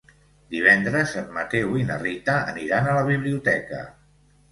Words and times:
Divendres 0.53 1.11
en 1.19 1.27
Mateu 1.35 1.75
i 1.81 1.85
na 1.89 1.97
Rita 2.03 2.35
aniran 2.53 2.89
a 2.89 2.97
la 3.01 3.05
biblioteca. 3.11 3.83